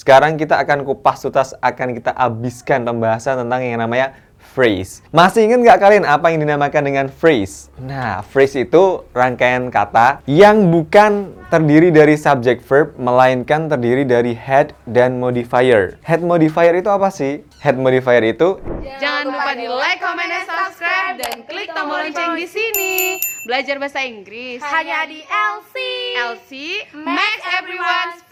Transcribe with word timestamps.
Sekarang 0.00 0.40
kita 0.40 0.56
akan 0.56 0.88
kupas 0.88 1.20
tuntas, 1.20 1.52
akan 1.60 1.92
kita 1.92 2.16
habiskan 2.16 2.88
pembahasan 2.88 3.44
tentang 3.44 3.60
yang 3.60 3.84
namanya 3.84 4.16
phrase. 4.40 5.04
Masih 5.12 5.44
ingat 5.44 5.60
nggak 5.60 5.76
kalian 5.76 6.08
apa 6.08 6.32
yang 6.32 6.40
dinamakan 6.40 6.88
dengan 6.88 7.06
phrase? 7.12 7.68
Nah, 7.76 8.24
phrase 8.24 8.64
itu 8.64 9.04
rangkaian 9.12 9.68
kata 9.68 10.24
yang 10.24 10.72
bukan 10.72 11.36
terdiri 11.52 11.92
dari 11.92 12.16
subject 12.16 12.64
verb, 12.64 12.96
melainkan 12.96 13.68
terdiri 13.68 14.08
dari 14.08 14.32
head 14.32 14.72
dan 14.88 15.20
modifier. 15.20 16.00
Head 16.00 16.24
modifier 16.24 16.72
itu 16.80 16.88
apa 16.88 17.12
sih? 17.12 17.44
Head 17.60 17.76
modifier 17.76 18.24
itu 18.24 18.56
Jangan 19.04 19.28
lupa 19.28 19.52
di 19.52 19.68
like, 19.68 20.00
comment, 20.00 20.32
dan 20.32 20.48
subscribe 20.48 21.20
dan 21.20 21.44
klik 21.44 21.68
tombol 21.76 22.00
lonceng 22.00 22.32
di 22.40 22.48
sini. 22.48 23.20
Belajar 23.44 23.76
bahasa 23.76 24.00
Inggris 24.00 24.64
hanya 24.64 25.04
di 25.04 25.20
LC. 25.28 25.74
LC 26.16 26.50
makes 26.96 27.44
everyone 27.52 28.16
speak. 28.16 28.29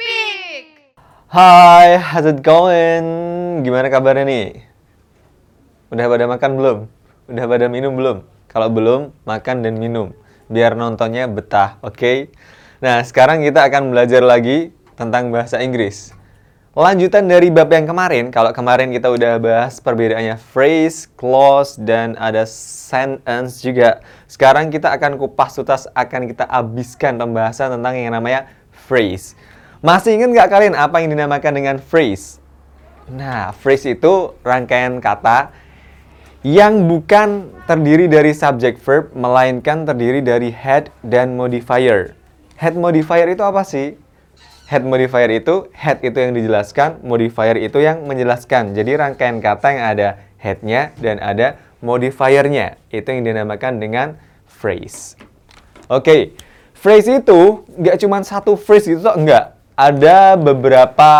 Hai, 1.28 2.00
how's 2.00 2.24
it 2.24 2.40
going? 2.40 3.04
Gimana 3.60 3.92
kabarnya 3.92 4.24
nih? 4.24 4.64
Udah 5.92 6.08
pada 6.08 6.24
makan 6.24 6.50
belum? 6.56 6.78
Udah 7.28 7.44
pada 7.44 7.68
minum 7.68 7.92
belum? 7.92 8.24
Kalau 8.48 8.72
belum, 8.72 9.12
makan 9.28 9.60
dan 9.60 9.76
minum. 9.76 10.16
Biar 10.48 10.72
nontonnya 10.72 11.28
betah, 11.28 11.76
oke? 11.84 12.00
Okay? 12.00 12.16
Nah, 12.80 13.04
sekarang 13.04 13.44
kita 13.44 13.60
akan 13.60 13.92
belajar 13.92 14.24
lagi 14.24 14.72
tentang 14.96 15.28
bahasa 15.28 15.60
Inggris. 15.60 16.16
Lanjutan 16.72 17.28
dari 17.28 17.52
bab 17.52 17.68
yang 17.76 17.84
kemarin, 17.84 18.32
kalau 18.32 18.48
kemarin 18.56 18.88
kita 18.88 19.12
udah 19.12 19.36
bahas 19.36 19.84
perbedaannya 19.84 20.40
phrase, 20.40 21.12
clause, 21.12 21.76
dan 21.76 22.16
ada 22.16 22.48
sentence 22.48 23.60
juga. 23.60 24.00
Sekarang 24.24 24.72
kita 24.72 24.96
akan 24.96 25.20
kupas 25.20 25.60
tuntas, 25.60 25.92
akan 25.92 26.24
kita 26.24 26.48
habiskan 26.48 27.20
pembahasan 27.20 27.76
tentang 27.76 28.00
yang 28.00 28.16
namanya 28.16 28.48
phrase. 28.72 29.36
Masih 29.78 30.18
ingat 30.18 30.34
nggak 30.34 30.50
kalian 30.50 30.74
apa 30.74 30.98
yang 30.98 31.14
dinamakan 31.14 31.54
dengan 31.54 31.76
phrase? 31.78 32.42
Nah, 33.06 33.54
phrase 33.54 33.94
itu 33.94 34.34
rangkaian 34.42 34.98
kata 34.98 35.54
yang 36.42 36.90
bukan 36.90 37.50
terdiri 37.70 38.10
dari 38.10 38.34
subject 38.34 38.82
verb, 38.82 39.14
melainkan 39.14 39.86
terdiri 39.86 40.18
dari 40.18 40.50
head 40.50 40.90
dan 41.06 41.38
modifier. 41.38 42.18
Head 42.58 42.74
modifier 42.74 43.30
itu 43.30 43.42
apa 43.46 43.62
sih? 43.62 43.94
Head 44.66 44.82
modifier 44.82 45.30
itu, 45.30 45.70
head 45.70 46.02
itu 46.02 46.18
yang 46.26 46.34
dijelaskan, 46.34 46.98
modifier 47.06 47.54
itu 47.54 47.78
yang 47.78 48.02
menjelaskan. 48.02 48.74
Jadi 48.74 48.98
rangkaian 48.98 49.38
kata 49.38 49.66
yang 49.78 49.84
ada 49.94 50.08
headnya 50.42 50.90
dan 50.98 51.22
ada 51.22 51.54
modifiernya. 51.78 52.82
Itu 52.90 53.14
yang 53.14 53.22
dinamakan 53.30 53.78
dengan 53.78 54.18
phrase. 54.50 55.14
Oke, 55.86 56.02
okay. 56.02 56.22
phrase 56.74 57.22
itu 57.22 57.62
nggak 57.78 57.96
cuma 58.02 58.26
satu 58.26 58.58
phrase 58.58 58.98
itu 58.98 59.06
enggak. 59.06 59.57
Ada 59.78 60.34
beberapa 60.34 61.12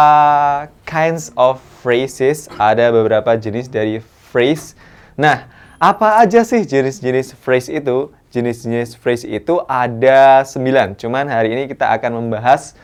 kinds 0.83 1.31
of 1.39 1.63
phrases, 1.79 2.51
ada 2.59 2.91
beberapa 2.91 3.39
jenis 3.39 3.71
dari 3.71 4.03
phrase 4.03 4.75
Nah, 5.19 5.47
apa 5.79 6.23
aja 6.23 6.47
sih 6.47 6.63
jenis-jenis 6.63 7.39
phrase 7.39 7.71
itu? 7.71 8.15
Jenis-jenis 8.35 8.99
phrase 8.99 9.27
itu 9.27 9.63
ada 9.71 10.43
9. 10.43 10.99
Cuman 10.99 11.31
hari 11.31 11.55
ini 11.55 11.71
kita 11.71 11.87
akan 11.91 12.19
membahas 12.19 12.75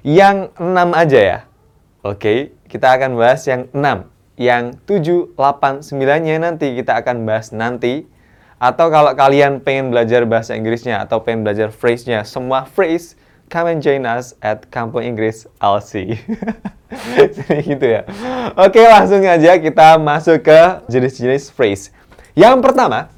yang 0.00 0.48
6 0.56 0.96
aja 0.96 1.20
ya. 1.20 1.38
Oke, 2.00 2.56
kita 2.64 2.96
akan 2.96 3.20
bahas 3.20 3.44
yang 3.44 3.68
6. 3.76 4.08
Yang 4.40 4.80
7, 4.88 5.36
8, 5.36 5.84
9-nya 5.84 6.36
nanti 6.40 6.72
kita 6.80 6.96
akan 6.96 7.28
bahas 7.28 7.52
nanti. 7.52 8.08
Atau 8.56 8.88
kalau 8.88 9.12
kalian 9.12 9.60
pengen 9.60 9.92
belajar 9.92 10.24
bahasa 10.24 10.56
Inggrisnya 10.56 11.04
atau 11.04 11.20
pengen 11.20 11.44
belajar 11.44 11.68
phrase-nya, 11.68 12.24
semua 12.24 12.64
phrase, 12.64 13.19
come 13.50 13.66
and 13.66 13.82
join 13.82 14.06
us 14.06 14.38
at 14.40 14.70
Kampung 14.70 15.02
Inggris 15.02 15.44
LC. 15.58 16.16
gitu 17.68 17.84
ya. 17.84 18.06
Oke, 18.54 18.78
langsung 18.86 19.20
aja 19.26 19.58
kita 19.58 19.98
masuk 19.98 20.46
ke 20.46 20.60
jenis-jenis 20.86 21.50
phrase. 21.50 21.90
Yang 22.38 22.62
pertama, 22.62 23.10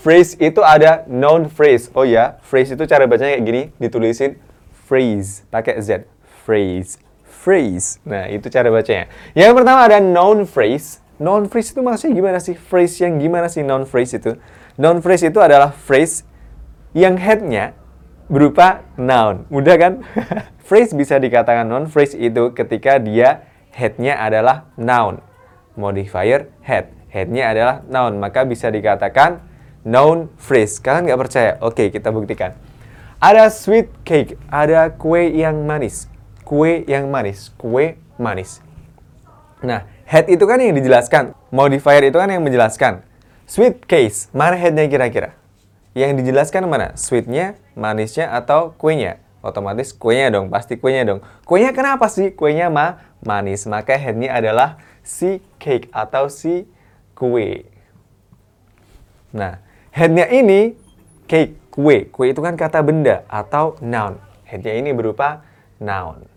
phrase 0.00 0.34
itu 0.40 0.64
ada 0.64 1.04
noun 1.04 1.52
phrase. 1.52 1.92
Oh 1.92 2.08
ya, 2.08 2.40
phrase 2.40 2.72
itu 2.72 2.82
cara 2.88 3.04
bacanya 3.04 3.36
kayak 3.36 3.44
gini, 3.44 3.62
ditulisin 3.76 4.40
phrase 4.88 5.44
pakai 5.52 5.76
z. 5.84 6.08
Phrase, 6.42 6.96
phrase. 7.22 8.00
Nah, 8.02 8.32
itu 8.32 8.48
cara 8.48 8.72
bacanya. 8.72 9.12
Yang 9.36 9.52
pertama 9.60 9.80
ada 9.84 10.00
noun 10.00 10.48
phrase. 10.48 11.04
Noun 11.20 11.48
phrase 11.52 11.76
itu 11.76 11.80
maksudnya 11.84 12.12
gimana 12.16 12.38
sih? 12.40 12.56
Phrase 12.56 13.04
yang 13.04 13.20
gimana 13.20 13.52
sih 13.52 13.60
noun 13.60 13.84
phrase 13.84 14.16
itu? 14.16 14.40
Noun 14.80 15.04
phrase 15.04 15.28
itu 15.28 15.40
adalah 15.40 15.72
phrase 15.72 16.24
yang 16.96 17.20
headnya 17.20 17.76
berupa 18.26 18.82
noun. 18.98 19.46
Mudah 19.50 19.76
kan? 19.78 19.92
phrase 20.66 20.92
bisa 20.98 21.16
dikatakan 21.22 21.62
noun 21.66 21.86
phrase 21.86 22.18
itu 22.18 22.50
ketika 22.50 22.98
dia 22.98 23.46
headnya 23.70 24.18
adalah 24.18 24.66
noun. 24.74 25.22
Modifier 25.78 26.50
head. 26.64 26.90
Headnya 27.12 27.52
adalah 27.52 27.76
noun. 27.86 28.18
Maka 28.18 28.42
bisa 28.48 28.72
dikatakan 28.72 29.44
noun 29.86 30.32
phrase. 30.40 30.82
Kalian 30.82 31.06
nggak 31.08 31.20
percaya? 31.20 31.52
Oke, 31.62 31.88
kita 31.92 32.10
buktikan. 32.10 32.56
Ada 33.22 33.48
sweet 33.48 33.88
cake. 34.04 34.36
Ada 34.50 34.92
kue 34.92 35.32
yang 35.32 35.64
manis. 35.64 36.10
Kue 36.44 36.84
yang 36.84 37.08
manis. 37.08 37.54
Kue 37.56 37.96
manis. 38.20 38.60
Nah, 39.64 39.88
head 40.04 40.28
itu 40.28 40.44
kan 40.44 40.60
yang 40.60 40.76
dijelaskan. 40.76 41.32
Modifier 41.48 42.04
itu 42.04 42.16
kan 42.16 42.28
yang 42.28 42.44
menjelaskan. 42.44 43.00
Sweet 43.46 43.86
case. 43.86 44.28
Mana 44.34 44.58
headnya 44.58 44.84
kira-kira? 44.90 45.38
Yang 45.96 46.20
dijelaskan 46.20 46.68
mana? 46.68 46.92
Sweetnya, 46.92 47.56
manisnya, 47.72 48.28
atau 48.28 48.76
kuenya? 48.76 49.16
Otomatis 49.40 49.96
kuenya 49.96 50.28
dong, 50.28 50.52
pasti 50.52 50.76
kuenya 50.76 51.08
dong. 51.08 51.20
Kuenya 51.48 51.72
kenapa 51.72 52.12
sih? 52.12 52.36
Kuenya 52.36 52.68
ma 52.68 53.00
manis. 53.24 53.64
Maka 53.64 53.96
headnya 53.96 54.36
adalah 54.36 54.76
si 55.00 55.40
cake 55.56 55.88
atau 55.96 56.28
si 56.28 56.68
kue. 57.16 57.64
Nah, 59.32 59.56
headnya 59.88 60.28
ini 60.28 60.76
cake, 61.24 61.56
kue. 61.72 62.12
Kue 62.12 62.36
itu 62.36 62.44
kan 62.44 62.60
kata 62.60 62.84
benda 62.84 63.24
atau 63.32 63.80
noun. 63.80 64.20
Headnya 64.44 64.76
ini 64.76 64.92
berupa 64.92 65.48
noun. 65.80 66.28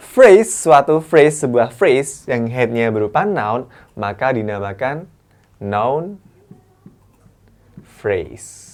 Phrase, 0.00 0.48
suatu 0.48 1.04
phrase, 1.04 1.44
sebuah 1.44 1.76
phrase 1.76 2.24
yang 2.24 2.48
headnya 2.48 2.88
berupa 2.88 3.28
noun, 3.28 3.68
maka 3.92 4.32
dinamakan 4.32 5.04
noun 5.60 6.16
phrase. 8.02 8.72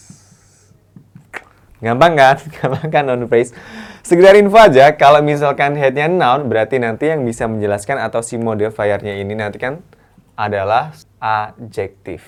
Gampang 1.84 2.16
kan? 2.16 2.36
Gampang 2.56 2.88
kan 2.88 3.02
noun 3.04 3.28
phrase? 3.28 3.52
Sekedar 4.00 4.32
info 4.40 4.56
aja, 4.56 4.96
kalau 4.96 5.20
misalkan 5.20 5.76
headnya 5.76 6.08
noun, 6.08 6.48
berarti 6.48 6.80
nanti 6.80 7.12
yang 7.12 7.28
bisa 7.28 7.44
menjelaskan 7.44 8.00
atau 8.00 8.24
si 8.24 8.40
modifiernya 8.40 9.20
ini 9.20 9.36
nanti 9.36 9.60
kan 9.60 9.84
adalah 10.32 10.96
adjektif. 11.20 12.24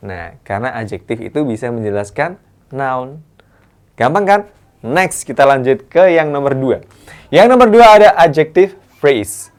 Nah, 0.00 0.40
karena 0.40 0.72
adjektif 0.72 1.20
itu 1.20 1.44
bisa 1.44 1.68
menjelaskan 1.68 2.40
noun. 2.72 3.20
Gampang 3.98 4.24
kan? 4.24 4.40
Next, 4.80 5.26
kita 5.26 5.42
lanjut 5.42 5.90
ke 5.90 6.14
yang 6.14 6.30
nomor 6.30 6.54
dua. 6.54 6.86
Yang 7.34 7.46
nomor 7.50 7.68
dua 7.68 7.98
ada 7.98 8.08
adjective 8.14 8.78
phrase. 9.02 9.50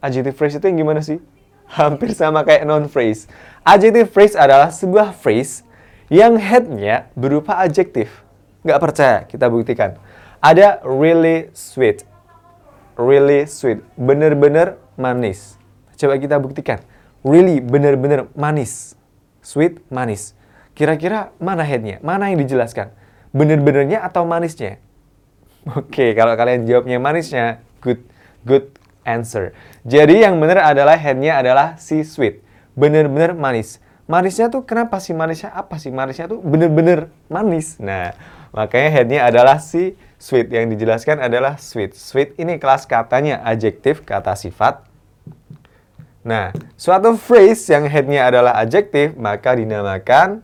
Adjective 0.00 0.32
phrase 0.32 0.56
itu 0.58 0.66
yang 0.66 0.80
gimana 0.80 1.04
sih? 1.04 1.20
Hampir 1.76 2.16
sama 2.16 2.40
kayak 2.42 2.64
noun 2.64 2.88
phrase. 2.88 3.28
Adjective 3.62 4.08
phrase 4.08 4.32
adalah 4.32 4.72
sebuah 4.72 5.12
phrase 5.12 5.66
yang 6.12 6.38
headnya 6.38 7.10
berupa 7.18 7.58
adjektif. 7.58 8.22
Nggak 8.62 8.80
percaya, 8.82 9.18
kita 9.26 9.46
buktikan. 9.50 9.98
Ada 10.42 10.82
really 10.86 11.50
sweet. 11.54 12.06
Really 12.94 13.46
sweet. 13.50 13.82
Bener-bener 13.98 14.78
manis. 14.94 15.56
Coba 15.96 16.20
kita 16.20 16.36
buktikan. 16.40 16.80
Really, 17.26 17.58
bener-bener 17.58 18.30
manis. 18.38 18.94
Sweet, 19.42 19.82
manis. 19.90 20.36
Kira-kira 20.76 21.32
mana 21.40 21.64
headnya? 21.64 21.98
Mana 22.04 22.30
yang 22.30 22.44
dijelaskan? 22.44 22.92
Bener-benernya 23.32 24.04
atau 24.04 24.22
manisnya? 24.28 24.78
Oke, 25.78 26.14
kalau 26.14 26.36
kalian 26.38 26.68
jawabnya 26.68 27.02
manisnya, 27.02 27.64
good 27.82 28.04
good 28.46 28.70
answer. 29.02 29.56
Jadi 29.82 30.22
yang 30.22 30.38
benar 30.38 30.62
adalah 30.62 30.94
headnya 30.94 31.40
adalah 31.40 31.80
si 31.80 32.06
sweet. 32.06 32.44
Bener-bener 32.78 33.32
manis. 33.32 33.82
Manisnya 34.06 34.46
tuh 34.46 34.62
kenapa 34.62 35.02
sih 35.02 35.10
manisnya? 35.10 35.50
Apa 35.50 35.82
sih 35.82 35.90
manisnya 35.90 36.30
tuh 36.30 36.38
bener-bener 36.38 37.10
manis. 37.26 37.74
Nah, 37.82 38.14
makanya 38.54 38.90
headnya 39.02 39.20
adalah 39.26 39.58
si 39.58 39.98
sweet. 40.14 40.46
Yang 40.54 40.78
dijelaskan 40.78 41.18
adalah 41.18 41.58
sweet. 41.58 41.98
Sweet 41.98 42.38
ini 42.38 42.62
kelas 42.62 42.86
katanya 42.86 43.42
adjektif, 43.42 44.06
kata 44.06 44.38
sifat. 44.38 44.86
Nah, 46.22 46.54
suatu 46.78 47.18
phrase 47.18 47.66
yang 47.70 47.86
headnya 47.90 48.30
adalah 48.30 48.54
adjektif, 48.58 49.14
maka 49.18 49.58
dinamakan 49.58 50.42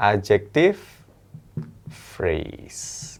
adjective 0.00 0.80
phrase. 1.88 3.16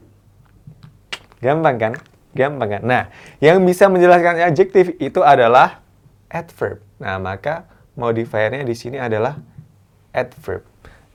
Gampang 1.44 1.76
kan? 1.76 1.92
Gampang 2.32 2.68
kan? 2.76 2.82
Nah, 2.84 3.02
yang 3.40 3.60
bisa 3.64 3.88
menjelaskan 3.92 4.48
adjektif 4.48 4.96
itu 4.96 5.20
adalah 5.20 5.84
adverb. 6.32 6.80
Nah, 6.96 7.20
maka 7.20 7.68
modifiernya 7.96 8.62
di 8.62 8.76
sini 8.76 9.00
adalah 9.00 9.40
adverb. 10.12 10.62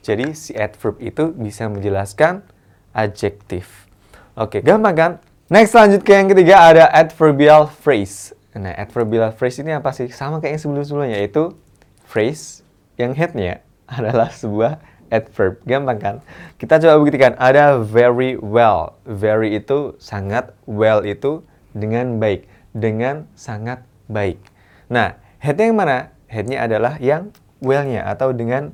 Jadi 0.02 0.34
si 0.34 0.52
adverb 0.58 0.98
itu 0.98 1.30
bisa 1.30 1.70
menjelaskan 1.70 2.42
adjektif. 2.90 3.86
Oke, 4.34 4.60
gampang 4.60 4.94
kan? 4.94 5.12
Next 5.46 5.76
lanjut 5.76 6.02
ke 6.02 6.16
yang 6.16 6.26
ketiga 6.26 6.58
ada 6.58 6.84
adverbial 6.90 7.70
phrase. 7.70 8.34
Nah, 8.52 8.74
adverbial 8.74 9.32
phrase 9.32 9.60
ini 9.64 9.72
apa 9.72 9.94
sih? 9.94 10.10
Sama 10.12 10.42
kayak 10.42 10.58
yang 10.58 10.62
sebelum-sebelumnya, 10.64 11.18
yaitu 11.22 11.56
phrase 12.04 12.66
yang 13.00 13.16
headnya 13.16 13.64
adalah 13.88 14.28
sebuah 14.32 14.80
adverb. 15.12 15.60
Gampang 15.68 15.98
kan? 16.00 16.16
Kita 16.56 16.80
coba 16.80 16.96
buktikan. 17.00 17.36
Ada 17.36 17.78
very 17.80 18.40
well. 18.40 18.96
Very 19.04 19.54
itu 19.56 19.94
sangat, 20.00 20.56
well 20.64 21.04
itu 21.04 21.44
dengan 21.76 22.16
baik. 22.16 22.48
Dengan 22.72 23.28
sangat 23.36 23.84
baik. 24.08 24.40
Nah, 24.88 25.20
headnya 25.40 25.68
yang 25.68 25.78
mana? 25.78 25.98
Headnya 26.32 26.64
adalah 26.64 26.96
yang 26.96 27.36
well-nya 27.60 28.08
atau 28.08 28.32
dengan 28.32 28.72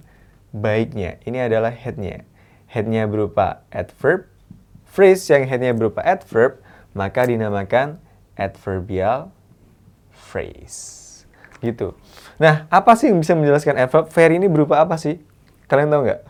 baiknya. 0.54 1.18
Ini 1.26 1.50
adalah 1.50 1.74
headnya. 1.74 2.22
Headnya 2.70 3.10
berupa 3.10 3.66
adverb. 3.74 4.30
Phrase 4.86 5.26
yang 5.34 5.44
headnya 5.50 5.74
berupa 5.74 6.00
adverb, 6.06 6.62
maka 6.94 7.26
dinamakan 7.26 7.98
adverbial 8.38 9.34
phrase. 10.14 11.26
Gitu. 11.58 11.98
Nah, 12.38 12.70
apa 12.70 12.94
sih 12.94 13.10
yang 13.10 13.18
bisa 13.18 13.34
menjelaskan 13.34 13.74
adverb? 13.74 14.06
Very 14.14 14.38
ini 14.38 14.46
berupa 14.46 14.78
apa 14.78 14.94
sih? 14.94 15.18
Kalian 15.66 15.90
tahu 15.90 16.02
nggak? 16.06 16.22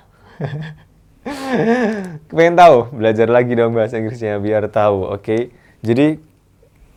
Pengen 2.32 2.56
tahu? 2.56 2.76
Belajar 2.96 3.28
lagi 3.28 3.52
dong 3.52 3.76
bahasa 3.76 4.00
Inggrisnya 4.00 4.40
biar 4.40 4.64
tahu, 4.72 5.04
oke? 5.04 5.20
Okay? 5.20 5.52
Jadi 5.84 6.18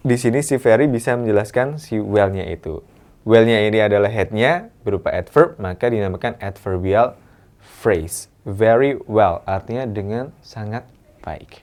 di 0.01 0.15
sini 0.17 0.39
si 0.41 0.57
very 0.57 0.87
bisa 0.87 1.13
menjelaskan 1.19 1.77
si 1.77 1.99
well-nya 1.99 2.47
itu. 2.47 2.81
Well-nya 3.21 3.69
ini 3.69 3.77
adalah 3.77 4.09
head-nya 4.09 4.73
berupa 4.81 5.13
adverb, 5.13 5.61
maka 5.61 5.93
dinamakan 5.93 6.33
adverbial 6.41 7.13
phrase. 7.61 8.33
Very 8.41 8.97
well, 9.05 9.45
artinya 9.45 9.85
dengan 9.85 10.33
sangat 10.41 10.89
baik. 11.21 11.61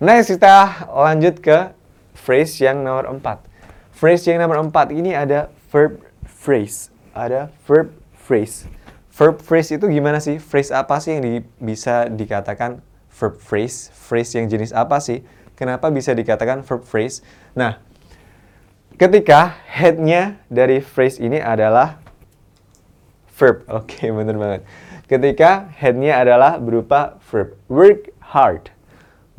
Next, 0.00 0.32
kita 0.32 0.88
lanjut 0.88 1.44
ke 1.44 1.76
phrase 2.16 2.64
yang 2.64 2.80
nomor 2.80 3.12
4. 3.12 3.20
Phrase 3.92 4.32
yang 4.32 4.40
nomor 4.40 4.56
4 4.64 4.96
ini 4.96 5.12
ada 5.12 5.52
verb 5.68 6.00
phrase. 6.24 6.88
Ada 7.12 7.52
verb 7.68 7.92
phrase. 8.16 8.64
Verb 9.12 9.36
phrase 9.44 9.76
itu 9.76 9.84
gimana 9.84 10.16
sih? 10.16 10.40
Phrase 10.40 10.72
apa 10.72 10.96
sih 11.04 11.20
yang 11.20 11.20
di, 11.20 11.32
bisa 11.60 12.08
dikatakan 12.08 12.80
verb 13.12 13.36
phrase? 13.36 13.92
Phrase 13.92 14.40
yang 14.40 14.48
jenis 14.48 14.72
apa 14.72 14.96
sih? 15.04 15.20
Kenapa 15.60 15.92
bisa 15.92 16.16
dikatakan 16.16 16.64
verb 16.64 16.88
phrase? 16.88 17.20
Nah, 17.52 17.76
ketika 19.00 19.56
headnya 19.64 20.36
dari 20.52 20.84
phrase 20.84 21.16
ini 21.16 21.40
adalah 21.40 21.96
verb. 23.32 23.64
Oke, 23.72 23.96
okay, 23.96 24.08
bener 24.12 24.36
banget. 24.36 24.68
Ketika 25.08 25.72
headnya 25.80 26.20
adalah 26.20 26.60
berupa 26.60 27.16
verb. 27.32 27.56
Work 27.72 28.12
hard. 28.20 28.68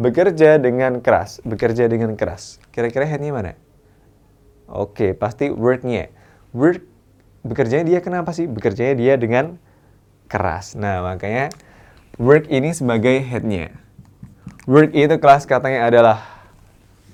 Bekerja 0.02 0.58
dengan 0.58 0.98
keras. 1.06 1.38
Bekerja 1.46 1.86
dengan 1.86 2.18
keras. 2.18 2.58
Kira-kira 2.74 3.06
headnya 3.06 3.30
mana? 3.30 3.54
Oke, 4.66 4.98
okay, 4.98 5.10
pasti 5.14 5.54
worknya. 5.54 6.10
Work 6.58 6.82
bekerjanya 7.46 7.86
dia 7.86 8.00
kenapa 8.02 8.34
sih? 8.34 8.50
Bekerjanya 8.50 8.98
dia 8.98 9.14
dengan 9.16 9.62
keras. 10.26 10.74
Nah, 10.74 11.06
makanya 11.06 11.54
work 12.18 12.50
ini 12.50 12.74
sebagai 12.74 13.22
headnya. 13.22 13.78
Work 14.66 14.98
itu 14.98 15.16
kelas 15.22 15.46
katanya 15.46 15.86
adalah 15.86 16.18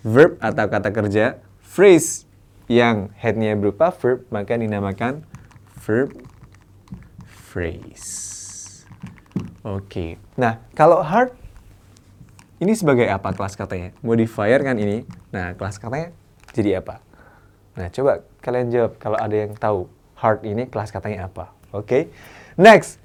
verb 0.06 0.40
atau 0.40 0.66
kata 0.70 0.90
kerja. 0.94 1.42
Phrase 1.60 2.27
yang 2.68 3.16
headnya 3.16 3.56
berupa 3.56 3.90
verb, 3.96 4.28
maka 4.28 4.60
dinamakan 4.60 5.24
verb 5.84 6.12
phrase. 7.26 8.84
Oke. 9.64 9.88
Okay. 9.88 10.12
Nah, 10.36 10.60
kalau 10.76 11.00
hard 11.04 11.32
ini 12.60 12.76
sebagai 12.76 13.08
apa 13.08 13.32
kelas 13.32 13.56
katanya? 13.56 13.96
Modifier 14.04 14.60
kan 14.64 14.76
ini. 14.76 15.08
Nah, 15.32 15.56
kelas 15.56 15.80
katanya 15.80 16.12
jadi 16.52 16.84
apa? 16.84 17.00
Nah, 17.80 17.88
coba 17.94 18.26
kalian 18.44 18.68
jawab 18.74 18.92
kalau 19.00 19.18
ada 19.20 19.36
yang 19.36 19.54
tahu 19.56 19.88
hard 20.18 20.44
ini 20.44 20.68
kelas 20.68 20.92
katanya 20.92 21.30
apa. 21.32 21.54
Oke. 21.72 21.88
Okay? 21.88 22.02
Next. 22.60 23.00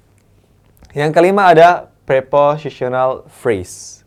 Yang 0.91 1.11
kelima 1.15 1.49
ada 1.49 1.93
prepositional 2.03 3.25
phrase. 3.29 4.03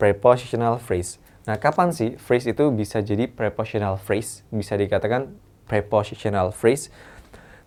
Prepositional 0.00 0.80
phrase. 0.80 1.20
Nah, 1.48 1.56
kapan 1.56 1.94
sih 1.94 2.20
phrase 2.20 2.52
itu 2.52 2.68
bisa 2.74 3.00
jadi 3.00 3.24
prepositional 3.24 3.96
phrase? 3.96 4.44
Bisa 4.52 4.76
dikatakan 4.76 5.32
prepositional 5.70 6.50
phrase 6.50 6.90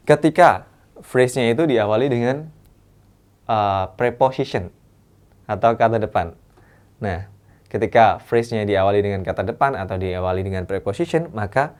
ketika 0.03 0.67
phrase-nya 0.99 1.55
itu 1.55 1.63
diawali 1.63 2.11
dengan 2.11 2.51
uh, 3.47 3.87
preposition 3.95 4.69
atau 5.47 5.75
kata 5.75 5.99
depan. 5.99 6.35
Nah, 6.99 7.27
ketika 7.71 8.19
phrase-nya 8.23 8.67
diawali 8.67 8.99
dengan 9.01 9.23
kata 9.23 9.47
depan 9.47 9.75
atau 9.79 9.95
diawali 9.95 10.43
dengan 10.43 10.67
preposition, 10.67 11.31
maka 11.31 11.75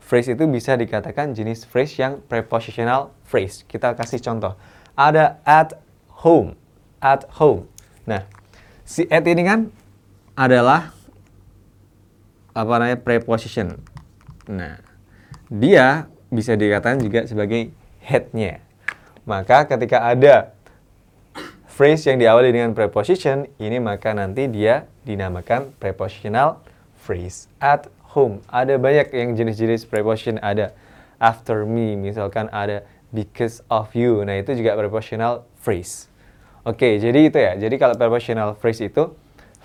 phrase 0.00 0.32
itu 0.32 0.44
bisa 0.48 0.76
dikatakan 0.76 1.36
jenis 1.36 1.68
phrase 1.68 2.00
yang 2.00 2.24
prepositional 2.24 3.12
phrase. 3.28 3.64
Kita 3.68 3.92
kasih 3.94 4.20
contoh. 4.24 4.56
Ada 4.96 5.40
at 5.44 5.76
home. 6.24 6.56
At 7.00 7.28
home. 7.36 7.68
Nah, 8.08 8.24
si 8.88 9.04
at 9.12 9.28
ini 9.28 9.44
kan 9.44 9.68
adalah 10.36 10.95
apa 12.56 12.72
namanya 12.80 12.96
preposition. 12.96 13.76
Nah, 14.48 14.80
dia 15.52 16.08
bisa 16.32 16.56
dikatakan 16.56 17.04
juga 17.04 17.28
sebagai 17.28 17.68
headnya. 18.00 18.64
Maka 19.28 19.68
ketika 19.68 20.08
ada 20.08 20.56
phrase 21.68 22.08
yang 22.08 22.16
diawali 22.16 22.56
dengan 22.56 22.72
preposition, 22.72 23.44
ini 23.60 23.76
maka 23.76 24.16
nanti 24.16 24.48
dia 24.48 24.88
dinamakan 25.04 25.76
prepositional 25.76 26.64
phrase. 26.96 27.52
At 27.60 27.92
home. 28.16 28.40
Ada 28.48 28.80
banyak 28.80 29.12
yang 29.12 29.36
jenis-jenis 29.36 29.84
preposition 29.84 30.40
ada 30.40 30.72
after 31.20 31.68
me, 31.68 31.92
misalkan 32.00 32.48
ada 32.48 32.88
because 33.12 33.60
of 33.68 33.92
you. 33.92 34.24
Nah, 34.24 34.40
itu 34.40 34.56
juga 34.56 34.72
prepositional 34.80 35.44
phrase. 35.60 36.08
Oke, 36.64 36.96
jadi 36.96 37.28
itu 37.28 37.36
ya. 37.36 37.52
Jadi 37.60 37.76
kalau 37.76 37.94
prepositional 37.94 38.56
phrase 38.56 38.88
itu 38.88 39.12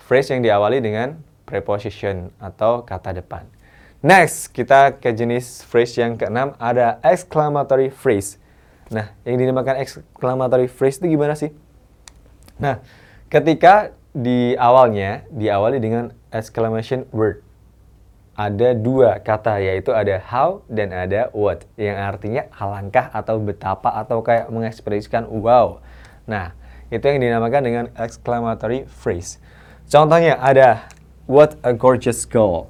phrase 0.04 0.36
yang 0.36 0.44
diawali 0.44 0.78
dengan 0.84 1.18
preposition 1.52 2.32
atau 2.40 2.80
kata 2.80 3.12
depan. 3.20 3.44
Next, 4.00 4.48
kita 4.50 4.96
ke 4.96 5.12
jenis 5.12 5.60
phrase 5.62 6.00
yang 6.00 6.16
keenam 6.16 6.56
ada 6.56 6.96
exclamatory 7.04 7.92
phrase. 7.92 8.40
Nah, 8.88 9.12
yang 9.28 9.36
dinamakan 9.36 9.84
exclamatory 9.84 10.66
phrase 10.66 10.96
itu 11.04 11.12
gimana 11.12 11.36
sih? 11.36 11.52
Nah, 12.56 12.80
ketika 13.28 13.92
di 14.16 14.56
awalnya 14.56 15.28
diawali 15.28 15.78
dengan 15.80 16.12
exclamation 16.32 17.04
word 17.12 17.40
ada 18.32 18.72
dua 18.72 19.20
kata 19.20 19.60
yaitu 19.60 19.92
ada 19.92 20.16
how 20.20 20.64
dan 20.68 20.88
ada 20.92 21.28
what 21.36 21.68
yang 21.76 22.00
artinya 22.00 22.48
alangkah 22.56 23.12
atau 23.12 23.36
betapa 23.36 23.92
atau 23.92 24.24
kayak 24.24 24.48
mengekspresikan 24.48 25.28
wow. 25.28 25.84
Nah, 26.24 26.56
itu 26.88 27.04
yang 27.04 27.20
dinamakan 27.20 27.62
dengan 27.64 27.84
exclamatory 27.96 28.88
phrase. 28.88 29.36
Contohnya 29.88 30.40
ada 30.40 30.88
what 31.32 31.56
a 31.64 31.72
gorgeous 31.72 32.28
girl. 32.28 32.68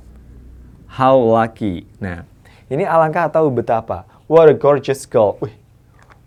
How 0.87 1.19
lucky. 1.19 1.83
Nah, 1.99 2.23
ini 2.71 2.87
alangkah 2.87 3.27
atau 3.27 3.51
betapa. 3.51 4.07
What 4.31 4.47
a 4.47 4.55
gorgeous 4.55 5.03
girl. 5.03 5.35
Wih, 5.43 5.59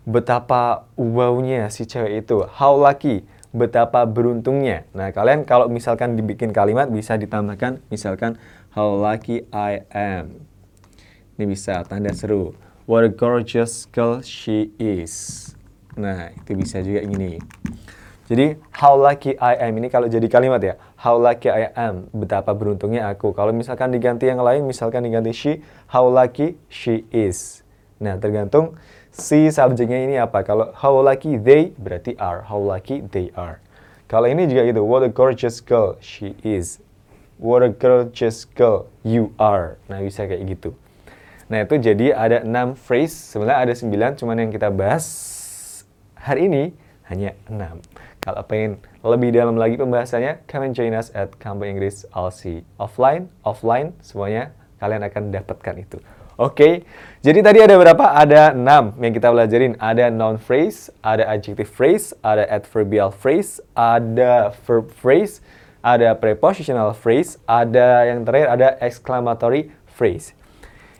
betapa 0.03 0.83
wownya 0.99 1.71
si 1.71 1.87
cewek 1.87 2.27
itu. 2.27 2.43
How 2.59 2.75
lucky. 2.75 3.23
Betapa 3.55 4.03
beruntungnya. 4.03 4.83
Nah, 4.91 5.15
kalian 5.15 5.47
kalau 5.47 5.71
misalkan 5.71 6.19
dibikin 6.19 6.51
kalimat 6.51 6.91
bisa 6.91 7.15
ditambahkan 7.15 7.79
misalkan 7.87 8.35
How 8.75 8.91
lucky 8.91 9.47
I 9.55 9.87
am. 9.95 10.43
Ini 11.39 11.47
bisa 11.47 11.87
tanda 11.87 12.11
seru. 12.11 12.51
What 12.83 13.07
a 13.07 13.11
gorgeous 13.15 13.87
girl 13.87 14.19
she 14.19 14.75
is. 14.75 15.55
Nah, 15.95 16.35
itu 16.35 16.51
bisa 16.59 16.83
juga 16.83 16.99
ini. 16.99 17.39
Jadi, 18.27 18.59
how 18.75 18.99
lucky 18.99 19.39
I 19.39 19.69
am 19.69 19.79
ini 19.79 19.87
kalau 19.87 20.11
jadi 20.11 20.27
kalimat 20.27 20.59
ya. 20.59 20.75
How 21.05 21.21
lucky 21.21 21.53
I 21.53 21.69
am. 21.77 22.09
Betapa 22.09 22.57
beruntungnya 22.57 23.05
aku. 23.13 23.29
Kalau 23.37 23.53
misalkan 23.53 23.93
diganti 23.93 24.25
yang 24.25 24.41
lain, 24.41 24.65
misalkan 24.65 25.05
diganti 25.05 25.37
she, 25.37 25.61
how 25.85 26.09
lucky 26.09 26.57
she 26.65 27.05
is. 27.13 27.61
Nah, 28.01 28.17
tergantung 28.17 28.73
si 29.13 29.53
subjeknya 29.53 30.01
ini 30.01 30.17
apa. 30.17 30.41
Kalau 30.41 30.73
how 30.73 30.97
lucky 31.05 31.37
they 31.37 31.77
berarti 31.77 32.17
are. 32.17 32.49
How 32.49 32.57
lucky 32.57 33.05
they 33.05 33.29
are. 33.37 33.61
Kalau 34.09 34.25
ini 34.25 34.49
juga 34.49 34.65
gitu. 34.65 34.81
What 34.81 35.05
a 35.05 35.11
gorgeous 35.13 35.61
girl 35.61 35.93
she 36.01 36.33
is. 36.41 36.81
What 37.37 37.61
a 37.61 37.69
gorgeous 37.69 38.49
girl 38.49 38.89
you 39.05 39.29
are. 39.37 39.77
Nah, 39.85 40.01
bisa 40.01 40.25
kayak 40.25 40.41
gitu. 40.57 40.73
Nah, 41.45 41.61
itu 41.69 41.77
jadi 41.77 42.17
ada 42.17 42.41
6 42.41 42.73
phrase. 42.73 43.13
Sebenarnya 43.13 43.61
ada 43.61 43.73
9, 43.77 44.17
cuman 44.17 44.41
yang 44.41 44.49
kita 44.49 44.73
bahas 44.73 45.05
hari 46.17 46.49
ini 46.49 46.73
hanya 47.05 47.37
6. 47.45 47.77
Kalau 48.25 48.41
pengen 48.41 48.81
lebih 49.05 49.29
dalam 49.37 49.53
lagi 49.53 49.77
pembahasannya, 49.77 50.49
come 50.49 50.65
and 50.65 50.73
join 50.73 50.97
us 50.97 51.13
at 51.13 51.37
Kampung 51.37 51.69
Inggris 51.69 52.09
LC. 52.09 52.65
Offline, 52.81 53.29
offline, 53.45 53.93
semuanya 54.01 54.49
kalian 54.81 55.05
akan 55.05 55.29
dapatkan 55.29 55.77
itu. 55.77 56.01
Oke, 56.35 56.57
okay. 56.57 56.73
jadi 57.21 57.45
tadi 57.45 57.61
ada 57.61 57.77
berapa? 57.77 58.11
Ada 58.11 58.57
6 58.57 58.97
yang 58.97 59.13
kita 59.13 59.29
pelajarin. 59.29 59.77
Ada 59.77 60.09
noun 60.09 60.41
phrase, 60.41 60.89
ada 61.05 61.21
adjective 61.29 61.69
phrase, 61.69 62.17
ada 62.25 62.49
adverbial 62.49 63.13
phrase, 63.13 63.61
ada 63.77 64.49
verb 64.65 64.89
phrase, 64.89 65.45
ada 65.85 66.17
prepositional 66.17 66.97
phrase, 66.97 67.37
ada 67.45 68.09
yang 68.09 68.25
terakhir 68.25 68.49
ada 68.49 68.67
exclamatory 68.81 69.69
phrase. 69.85 70.33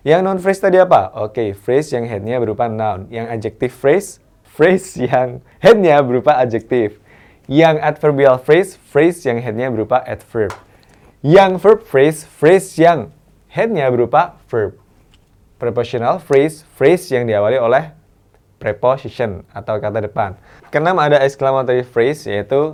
Yang 0.05 0.21
non 0.21 0.37
phrase 0.37 0.61
tadi 0.61 0.77
apa? 0.77 1.09
Oke, 1.17 1.57
phrase 1.57 1.97
yang 1.97 2.05
headnya 2.05 2.37
berupa 2.37 2.69
noun. 2.69 3.09
Yang 3.09 3.25
adjective 3.33 3.73
phrase, 3.73 4.21
phrase 4.45 4.93
yang 5.01 5.41
headnya 5.57 5.97
berupa 6.05 6.37
adjective. 6.37 7.01
Yang 7.45 7.77
adverbial 7.85 8.41
phrase, 8.41 8.77
phrase 8.89 9.21
yang 9.25 9.37
headnya 9.37 9.69
berupa 9.69 10.01
adverb. 10.01 10.49
Yang 11.21 11.51
verb 11.61 11.79
phrase, 11.85 12.25
phrase 12.25 12.73
yang 12.77 13.13
headnya 13.53 13.89
berupa 13.93 14.41
verb. 14.49 14.77
Prepositional 15.61 16.17
phrase, 16.17 16.65
phrase 16.73 17.09
yang 17.13 17.29
diawali 17.29 17.61
oleh 17.61 17.93
preposition 18.57 19.45
atau 19.53 19.77
kata 19.77 20.01
depan. 20.01 20.33
Keenam 20.73 20.97
ada 20.97 21.21
exclamatory 21.21 21.85
phrase 21.85 22.25
yaitu 22.25 22.73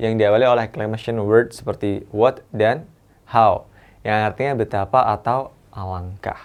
yang 0.00 0.16
diawali 0.16 0.48
oleh 0.48 0.64
exclamation 0.64 1.20
word 1.24 1.52
seperti 1.52 2.04
what 2.12 2.40
dan 2.52 2.88
how 3.28 3.68
yang 4.00 4.28
artinya 4.28 4.56
betapa 4.56 5.02
atau 5.12 5.52
alangkah. 5.72 6.38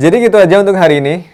Jadi 0.00 0.24
gitu 0.24 0.36
aja 0.40 0.64
untuk 0.64 0.80
hari 0.80 1.04
ini. 1.04 1.28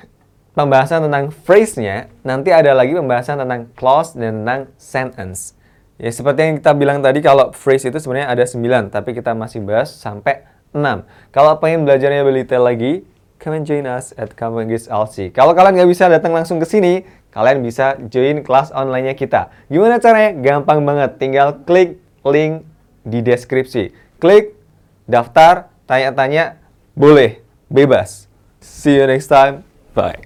Pembahasan 0.57 1.05
tentang 1.05 1.29
phrase-nya, 1.29 2.09
nanti 2.25 2.49
ada 2.49 2.73
lagi 2.73 2.97
pembahasan 2.97 3.45
tentang 3.45 3.69
clause 3.77 4.17
dan 4.17 4.41
tentang 4.41 4.73
sentence. 4.81 5.53
Ya 6.01 6.09
seperti 6.09 6.49
yang 6.49 6.57
kita 6.57 6.73
bilang 6.73 7.05
tadi 7.05 7.21
kalau 7.21 7.53
phrase 7.53 7.93
itu 7.93 8.01
sebenarnya 8.01 8.33
ada 8.33 8.41
9, 8.49 8.89
tapi 8.89 9.13
kita 9.13 9.37
masih 9.37 9.61
bahas 9.61 9.93
sampai 9.93 10.49
6. 10.73 11.05
Kalau 11.29 11.61
pengen 11.61 11.85
belajarnya 11.85 12.25
lebih 12.25 12.49
detail 12.49 12.65
lagi, 12.65 13.05
come 13.37 13.61
and 13.61 13.69
join 13.69 13.85
us 13.85 14.17
at 14.17 14.33
Kampung 14.33 14.65
LC. 14.69 15.29
Kalau 15.37 15.53
kalian 15.53 15.77
nggak 15.77 15.91
bisa 15.93 16.09
datang 16.09 16.33
langsung 16.33 16.57
ke 16.57 16.65
sini, 16.65 17.05
kalian 17.37 17.61
bisa 17.61 18.01
join 18.09 18.41
kelas 18.41 18.73
online-nya 18.73 19.13
kita. 19.13 19.53
Gimana 19.69 20.01
caranya? 20.01 20.37
Gampang 20.41 20.81
banget, 20.89 21.21
tinggal 21.21 21.65
klik 21.69 22.01
link 22.25 22.65
di 23.05 23.21
deskripsi. 23.21 23.93
Klik, 24.17 24.57
daftar, 25.05 25.69
tanya-tanya, 25.85 26.57
boleh, 26.97 27.45
bebas. 27.69 28.25
See 28.65 28.97
you 28.97 29.05
next 29.05 29.29
time. 29.29 29.61
Bye. 29.93 30.26